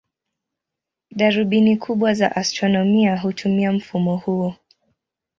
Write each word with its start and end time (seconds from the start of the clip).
Darubini 1.11 1.77
kubwa 1.77 2.13
za 2.13 2.35
astronomia 2.35 3.17
hutumia 3.21 3.71
mfumo 3.71 4.17
huo. 4.17 4.55